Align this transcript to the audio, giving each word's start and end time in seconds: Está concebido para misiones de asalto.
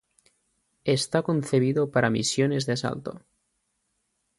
Está 0.97 1.19
concebido 1.29 1.81
para 1.93 2.09
misiones 2.17 2.65
de 2.65 2.73
asalto. 2.77 3.11